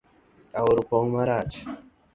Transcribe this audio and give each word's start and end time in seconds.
Aora 0.59 0.79
opong 0.83 1.07
marach. 1.13 1.55